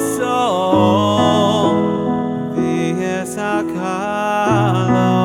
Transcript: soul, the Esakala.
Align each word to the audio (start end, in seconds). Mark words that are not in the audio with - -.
soul, 0.00 1.74
the 2.54 2.92
Esakala. 3.22 5.19